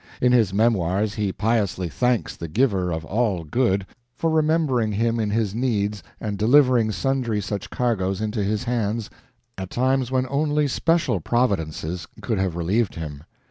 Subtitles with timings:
[0.19, 3.85] In his memoirs he piously thanks the Giver of all Good
[4.15, 9.11] for remembering him in his needs and delivering sundry such cargoes into his hands
[9.59, 13.25] at times when only special providences could have relieved him.